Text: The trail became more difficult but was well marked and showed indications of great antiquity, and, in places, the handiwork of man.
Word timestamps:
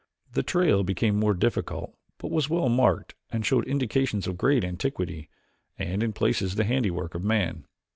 The 0.33 0.41
trail 0.41 0.81
became 0.83 1.15
more 1.15 1.35
difficult 1.35 1.93
but 2.17 2.31
was 2.31 2.49
well 2.49 2.69
marked 2.69 3.13
and 3.31 3.45
showed 3.45 3.67
indications 3.67 4.25
of 4.25 4.35
great 4.35 4.63
antiquity, 4.63 5.29
and, 5.77 6.01
in 6.01 6.11
places, 6.11 6.55
the 6.55 6.63
handiwork 6.63 7.13
of 7.13 7.23
man. 7.23 7.65